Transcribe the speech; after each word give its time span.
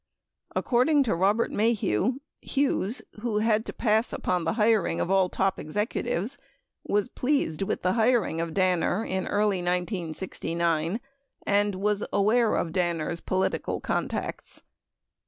22 0.55 0.59
According 0.59 1.03
to 1.03 1.15
Robert 1.15 1.51
Maheu, 1.51 2.15
Hughes, 2.41 3.03
who 3.19 3.37
had 3.37 3.67
to 3.67 3.71
pass 3.71 4.11
upon 4.11 4.45
the 4.45 4.53
hiring 4.53 4.99
of 4.99 5.11
all 5.11 5.29
top 5.29 5.59
executives, 5.59 6.39
was 6.83 7.07
pleased 7.07 7.61
with 7.61 7.83
the 7.83 7.93
hiring 7.93 8.41
of 8.41 8.55
Danner 8.55 9.05
in 9.05 9.27
early 9.27 9.57
1969 9.61 10.99
and 11.45 11.75
was 11.75 12.03
aware 12.11 12.55
of 12.55 12.71
Danner's 12.73 13.21
political 13.21 13.79
contacts. 13.79 14.63